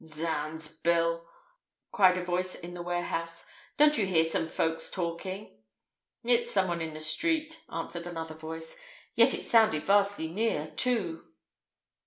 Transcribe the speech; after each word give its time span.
"Zounds, 0.03 0.77
Bill!" 0.79 1.29
cried 1.91 2.17
a 2.17 2.23
voice 2.25 2.55
in 2.55 2.73
the 2.73 2.81
warehouse, 2.81 3.45
"don't 3.77 3.99
you 3.99 4.07
hear 4.07 4.25
some 4.25 4.47
folks 4.47 4.89
talking?" 4.89 5.61
"It's 6.23 6.49
some 6.49 6.67
one 6.69 6.81
in 6.81 6.95
the 6.95 6.99
street," 6.99 7.59
answered 7.71 8.07
another 8.07 8.33
voice. 8.33 8.79
"Yet 9.13 9.35
it 9.35 9.43
sounded 9.45 9.85
vastly 9.85 10.27
near, 10.27 10.65
too." 10.65 11.27